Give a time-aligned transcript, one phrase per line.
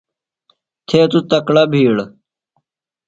[0.87, 1.97] تھے تُوۡ تکڑہ بِھیڑ.